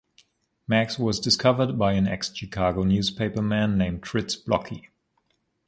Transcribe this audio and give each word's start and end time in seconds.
Max 0.67 0.97
was 0.97 1.19
discovered 1.19 1.77
by 1.77 1.93
an 1.93 2.07
ex-Chicago 2.07 2.81
newspaper 2.83 3.39
man 3.43 3.77
named 3.77 4.03
Fritz 4.03 4.35
Blocki. 4.35 4.87